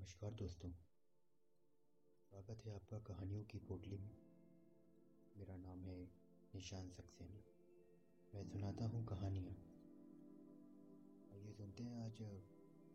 नमस्कार 0.00 0.30
दोस्तों, 0.30 0.70
स्वागत 2.32 2.66
है 2.66 2.74
आपका 2.74 2.98
कहानियों 2.98 3.44
की 3.44 3.58
पोटली 3.58 3.98
में। 3.98 4.12
मेरा 5.36 5.56
नाम 5.56 5.84
है 5.84 6.04
निशान 6.54 6.90
सक्सेना। 6.90 7.42
मैं 8.34 8.44
सुनाता 8.44 8.84
हूँ 8.84 9.04
कहानियाँ। 9.06 9.54
आइए 11.32 11.52
सुनते 11.52 11.82
हैं 11.82 12.04
आज 12.04 12.22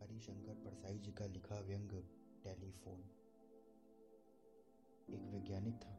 हरिशंकर 0.02 0.54
परसाई 0.54 0.98
जी 0.98 1.12
का 1.12 1.26
लिखा 1.26 1.60
व्यंग 1.60 1.90
टेलीफोन। 2.44 3.00
एक 5.14 5.22
वैज्ञानिक 5.34 5.74
था। 5.74 5.94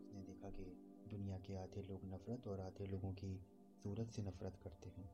उसने 0.00 0.22
देखा 0.22 0.50
कि 0.50 0.64
दुनिया 1.10 1.38
के 1.38 1.56
आधे 1.56 1.82
लोग 1.82 2.00
नफरत 2.04 2.46
और 2.46 2.60
आधे 2.60 2.86
लोगों 2.86 3.12
की 3.12 3.46
सूरत 3.82 4.10
से 4.10 4.22
नफरत 4.22 4.56
करते 4.56 4.88
हैं। 4.88 5.10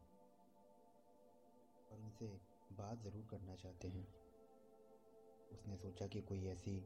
और 1.92 1.98
उनसे 1.98 2.40
बात 2.72 3.02
ज़रूर 3.02 3.26
करना 3.30 3.56
चाहते 3.56 3.88
हैं। 3.88 4.25
उसने 5.52 5.76
सोचा 5.76 6.06
कि 6.06 6.20
कोई 6.20 6.46
ऐसी 6.46 6.80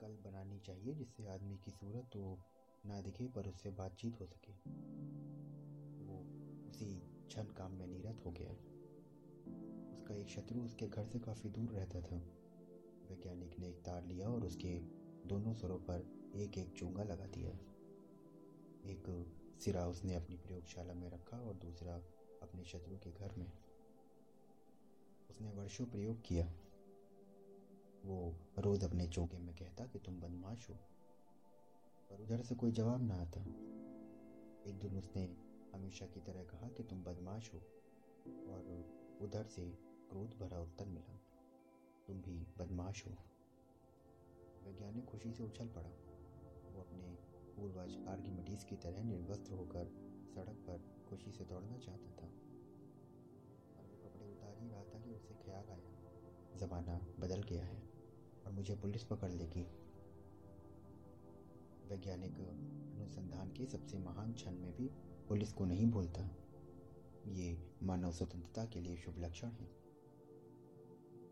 कल 0.00 0.16
बनानी 0.24 0.58
चाहिए 0.58 0.94
जिससे 0.94 1.26
आदमी 1.26 1.56
की 1.56 1.70
सूरत 1.70 2.04
तो 2.12 2.38
ना 2.86 3.00
दिखे, 3.00 3.28
पर 3.28 3.46
उससे 3.46 3.70
बातचीत 3.70 4.20
हो 4.20 4.26
सके। 4.26 4.52
वो 6.04 6.18
उसी 6.68 7.00
क्षण 7.28 7.44
काम 7.44 7.72
में 7.72 7.86
नीरत 7.86 8.22
हो 8.26 8.30
गया। 8.30 8.50
उसका 9.92 10.14
एक 10.14 10.28
शत्रु 10.28 10.60
उसके 10.60 10.86
घर 10.86 11.06
से 11.06 11.18
काफ़ी 11.18 11.48
दूर 11.48 11.70
रहता 11.70 12.00
था। 12.00 12.16
वैज्ञानिक 13.10 13.58
ने 13.58 13.68
एक 13.68 13.76
तार 13.76 14.04
लिया 14.04 14.28
और 14.28 14.44
उसके 14.44 14.80
दोनों 15.28 15.54
सरों 15.54 15.78
पर 15.78 16.30
एक 16.34 16.58
एक 16.58 16.72
चूँगा 16.72 17.02
लगा 17.02 17.26
दिया। 17.26 17.50
एक 18.90 19.30
सिरा 19.60 19.86
उसने 19.86 20.14
अपनी 20.14 20.36
प्रयोगशाला 20.36 20.94
में 20.94 21.10
रखा 21.10 21.36
और 21.36 21.54
दूसरा 21.54 21.94
अपने 22.42 22.64
शत्रु 22.64 22.96
के 22.96 23.10
घर 23.10 23.34
में। 23.38 23.52
उसने 25.30 25.50
वर्षों 25.50 25.86
प्रयोग 25.86 26.22
किया। 26.22 26.63
वो 28.04 28.34
रोज 28.58 28.84
अपने 28.84 29.08
चौके 29.08 29.38
में 29.38 29.56
कहता 29.56 29.86
कि 29.86 29.98
तुम 29.98 30.20
बदमाश 30.20 30.70
हो। 30.70 30.74
पर 32.10 32.20
उधर 32.20 32.42
से 32.42 32.54
कोई 32.54 32.72
जवाब 32.72 33.02
ना 33.02 33.14
आता। 33.14 33.40
एक 34.70 34.78
दिन 34.82 34.96
उसने 34.98 35.36
हमेशा 35.74 36.06
की 36.06 36.20
तरह 36.20 36.44
कहा 36.44 36.68
कि 36.68 36.82
तुम 36.82 37.04
बदमाश 37.04 37.54
हो 37.54 37.58
और 38.52 38.84
उधर 39.20 39.44
से 39.44 39.70
क्रोध 40.10 40.38
भरा 40.38 40.60
उत्तर 40.60 40.86
मिला, 40.86 41.20
तुम 42.06 42.20
भी 42.20 42.46
बदमाश 42.58 43.06
हो। 43.06 43.10
वैज्ञानिक 44.64 45.04
खुशी 45.04 45.32
से 45.32 45.42
उछल 45.42 45.68
पड़ा। 45.68 45.90
वो 46.72 46.80
अपने 46.80 47.18
पूर्वज 47.56 48.06
आर्गिमिडीज 48.08 48.64
की 48.64 48.76
तरह 48.76 49.02
निर्वस्त्र 49.02 49.52
होकर 49.52 49.84
सड़क 50.34 50.56
पर 50.70 51.06
खुशी 51.08 51.32
से 51.32 51.44
दौड़ना 51.44 51.78
चाहता 51.78 52.10
था। 52.10 52.26
और 53.76 53.84
वो 53.84 54.08
कपड़े 54.08 54.26
उतार 54.32 54.58
ही 54.58 54.68
रहा 54.68 54.84
था 54.84 54.98
कि 55.00 55.10
उसे 55.10 55.34
ख्याल 55.34 55.70
आया। 55.70 55.94
ज़माना 56.56 57.06
बदल 57.18 57.42
गया 57.42 57.64
है। 57.64 57.93
और 58.46 58.52
मुझे 58.52 58.74
पुलिस 58.74 59.04
पकड़ 59.04 59.30
लेगी। 59.30 59.66
वैज्ञानिक 61.88 62.32
अनुसंधान 62.32 63.48
के 63.48 63.66
सबसे 63.66 63.98
महान 63.98 64.32
क्षण 64.32 64.52
में 64.52 64.76
भी 64.76 64.90
पुलिस 65.28 65.52
को 65.52 65.64
नहीं 65.64 65.86
बोलता 65.86 66.30
ये 67.26 67.70
मानव 67.82 68.12
स्वतंत्रता 68.12 68.64
के 68.64 68.80
लिए 68.80 68.96
शुभ 68.96 69.18
लक्षण 69.18 69.48
है। 69.48 69.64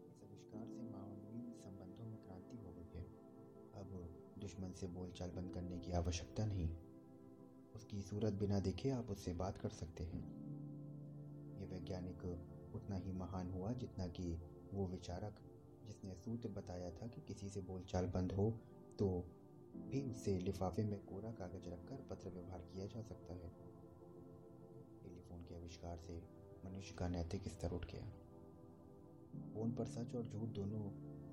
इस 0.09 0.21
आविष्कार 0.25 0.67
से 0.67 0.83
मानवीय 0.83 1.53
संबंधों 1.53 2.05
में 2.05 2.19
क्रांति 2.23 2.57
हो 2.57 2.73
गई 2.73 2.89
है। 2.95 3.05
अब 3.75 4.15
दुश्मन 4.39 4.73
से 4.73 4.87
बोलचाल 4.87 5.31
बंद 5.31 5.55
करने 5.55 5.79
की 5.79 5.93
आवश्यकता 5.93 6.47
नहीं। 6.47 6.69
उसकी 7.75 8.03
सूरत 8.03 8.33
बिना 8.33 8.61
देखे 8.61 8.91
आप 8.91 9.11
उससे 9.11 9.33
बात 9.33 9.59
कर 9.59 9.69
सकते 9.69 10.05
हैं। 10.05 10.23
ये 11.61 11.67
वैज्ञानिक 11.67 12.25
उतना 12.75 12.97
ही 12.97 13.13
महान 13.13 13.51
हुआ 13.51 13.73
जितना 13.73 14.07
कि 14.07 14.43
वो 14.73 14.87
विचारक 14.87 15.52
जिसने 15.93 16.15
सूत्र 16.15 16.48
बताया 16.48 16.91
था 16.91 17.07
कि 17.07 17.21
किसी 17.21 17.48
से 17.48 17.61
बोलचाल 17.61 18.07
बंद 18.07 18.33
हो 18.33 18.51
तो 18.98 19.09
भी 19.77 20.03
उससे 20.03 20.39
लिफाफे 20.39 20.85
में 20.85 21.05
कोरा 21.07 21.33
कागज़ 21.33 21.69
रखकर 21.69 21.97
पत्र 22.11 22.31
व्यवहार 22.31 22.61
किया 22.61 22.87
जा 22.87 23.03
सकता 23.03 23.35
है। 23.35 23.51
टेलीफोन 25.03 25.45
के 25.45 25.55
आविष्कार 25.55 25.98
से 25.98 26.23
मनुष्य 26.64 26.95
का 26.95 27.08
नैतिक 27.08 27.48
स्तर 27.48 27.70
उठ 27.70 27.86
गया। 27.92 28.07
फ़ोन 29.55 29.73
पर 29.73 29.85
सच 29.85 30.14
और 30.14 30.27
झूठ 30.27 30.48
दोनों 30.48 30.83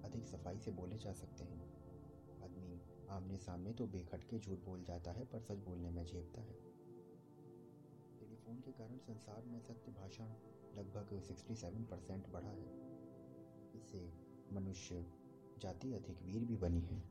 अधिक 0.01 0.25
सफ़ाई 0.25 0.59
से 0.59 0.71
बोले 0.71 0.97
जा 0.97 1.13
सकते 1.13 1.43
हैं। 1.43 1.61
आदमी 2.43 2.81
आमने 3.09 3.37
सामने 3.37 3.73
तो 3.73 3.87
बेखटके 3.87 4.39
झूठ 4.39 4.59
बोल 4.59 4.83
जाता 4.83 5.11
है, 5.11 5.25
पर 5.25 5.39
सच 5.39 5.57
बोलने 5.57 5.89
में 5.89 6.05
झेपता 6.05 6.41
है। 6.41 6.53
टेलीफोन 8.19 8.61
के 8.61 8.71
कारण 8.71 8.97
संसार 8.97 9.45
में 9.45 9.59
सत्य 9.59 9.91
भाषण 9.91 10.25
लगभग 10.77 11.19
67 11.21 11.89
परसेंट 11.89 12.27
बढ़ा 12.27 12.49
है। 12.49 12.89
इससे 13.75 14.28
मनुष्य 14.53 15.05
जाति 15.61 15.93
अधिक 15.93 16.17
वीर 16.25 16.45
भी 16.45 16.57
बनी 16.57 16.81
है। 16.81 17.03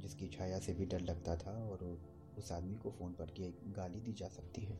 जिसकी 0.00 0.28
छाया 0.28 0.58
से 0.58 0.72
भी 0.72 0.86
डर 0.86 1.00
लगता 1.00 1.36
था 1.36 1.50
और 1.50 2.00
उस 2.38 2.52
आदमी 2.52 2.76
को 2.76 2.90
फ़ोन 2.90 3.12
पर 3.12 3.26
गाली 3.66 4.00
दी 4.00 4.12
जा 4.12 4.28
सकती 4.28 4.60
है। 4.60 4.78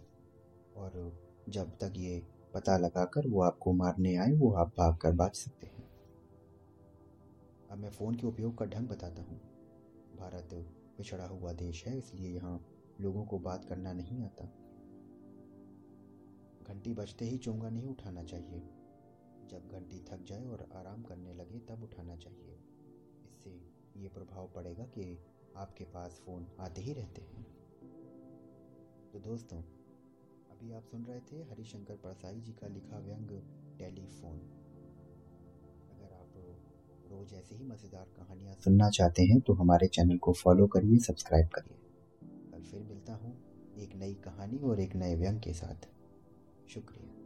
और 0.76 1.20
जब 1.48 1.70
तक 1.70 1.92
ये 1.96 2.26
पता 2.54 2.76
लगाकर 2.76 3.28
वो 3.28 3.42
आपको 3.42 3.72
मारने 3.72 4.16
आए, 4.16 4.32
वो 4.32 4.52
आप 4.52 4.68
भाग 4.68 4.96
कर 4.96 5.12
बाज 5.12 5.32
सकते 5.32 5.66
हैं। 5.66 5.90
अब 7.70 7.78
मैं 7.78 7.90
फ़ोन 7.90 8.14
के 8.14 8.26
उपयोग 8.26 8.58
का 8.58 8.64
ढंग 8.64 8.88
बताता 8.88 9.22
हूँ। 9.22 9.40
भारत 10.16 10.48
पिछड़ा 10.98 11.26
हुआ 11.26 11.52
देश 11.52 11.86
है, 11.86 11.98
इसलिए 11.98 12.34
यहाँ 12.34 12.66
लोगों 13.00 13.24
को 13.24 13.38
बात 13.38 13.64
करना 13.64 13.92
नहीं 13.92 14.22
आता। 14.22 14.44
घंटी 16.68 16.94
बजते 16.94 17.24
ही 17.24 17.38
चोंगा 17.38 17.70
नहीं 17.70 17.88
उठाना 17.88 18.22
चाहिए। 18.22 18.79
जब 19.48 19.68
घंटी 19.68 19.98
थक 20.00 20.24
जाए 20.24 20.44
और 20.44 20.68
आराम 20.74 21.02
करने 21.02 21.34
लगे, 21.34 21.58
तब 21.58 21.82
उठाना 21.82 22.16
चाहिए। 22.16 22.58
इससे 23.24 23.50
ये 23.96 24.08
प्रभाव 24.08 24.50
पड़ेगा 24.54 24.84
कि 24.84 25.18
आपके 25.56 25.84
पास 25.84 26.20
फ़ोन 26.26 26.46
आते 26.60 26.80
ही 26.80 26.92
रहते 26.92 27.22
हैं। 27.22 27.44
तो 29.12 29.18
दोस्तों, 29.18 29.58
अभी 30.50 30.72
आप 30.72 30.84
सुन 30.84 31.04
रहे 31.04 31.20
थे 31.20 31.42
हरिशंकर 31.42 31.96
परसाई 31.96 32.40
जी 32.40 32.52
का 32.52 32.66
लिखा 32.66 32.98
व्यंग 32.98 33.30
टेलीफोन। 33.78 34.38
अगर 35.90 36.12
आप 36.14 36.32
रोज 37.10 37.32
ऐसे 37.34 37.54
ही 37.54 37.64
मज़ेदार 37.64 38.12
कहानियाँ 38.16 38.54
सुनना 38.54 38.90
चाहते 38.90 39.22
हैं 39.22 39.40
तो 39.40 39.52
हमारे 39.52 39.86
चैनल 39.88 40.18
को 40.18 40.32
फॉलो 40.32 40.66
करिए, 40.66 40.98
सब्सक्राइब 40.98 41.48
करिए। 41.48 41.78
कल 42.52 42.62
फिर 42.62 42.82
मिलता 42.82 43.14
हूँ 43.14 43.36
एक 43.78 43.96
नई 43.96 44.14
कहानी 44.24 44.58
और 44.58 44.80
एक 44.80 44.96
नए 44.96 45.16
व्यंग 45.16 45.40
के 45.40 45.52
साथ। 45.52 45.88
शुक्रिया। 46.68 47.19